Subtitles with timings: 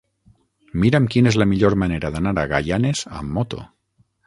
[0.83, 3.65] Mira'm quina és la millor manera d'anar a Gaianes amb moto.